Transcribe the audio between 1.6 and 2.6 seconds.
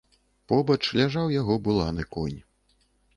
буланы конь.